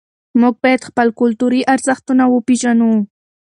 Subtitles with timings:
[0.41, 2.91] موږ باید خپل کلتوري ارزښتونه وپېژنو.